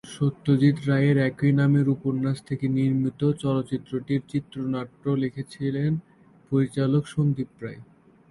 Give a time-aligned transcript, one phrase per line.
[0.09, 5.91] সত্যজিৎ রায়ের একই নামের উপন্যাস থেকে নির্মিত চলচ্চিত্রটির চিত্রনাট্য লিখেছেন
[6.51, 7.81] পরিচালক সন্দীপ রায়।